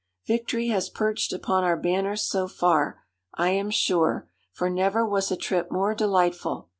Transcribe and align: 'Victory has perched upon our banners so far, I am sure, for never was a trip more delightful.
'Victory 0.25 0.69
has 0.69 0.89
perched 0.89 1.31
upon 1.31 1.63
our 1.63 1.77
banners 1.77 2.23
so 2.23 2.47
far, 2.47 3.03
I 3.35 3.49
am 3.51 3.69
sure, 3.69 4.27
for 4.51 4.67
never 4.67 5.05
was 5.05 5.29
a 5.29 5.35
trip 5.37 5.71
more 5.71 5.93
delightful. 5.93 6.69